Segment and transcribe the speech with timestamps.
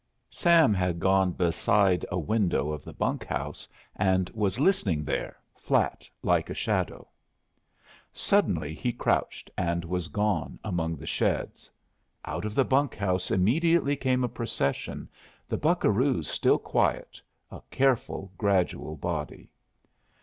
[0.31, 6.49] Sam had gone beside a window of the bunkhouse and was listening there, flat like
[6.49, 7.07] a shadow.
[8.11, 11.69] Suddenly he crouched, and was gone among the sheds.
[12.25, 15.07] Out of the bunk house immediately came a procession,
[15.47, 17.21] the buccaroos still quiet,
[17.51, 19.51] a careful, gradual body.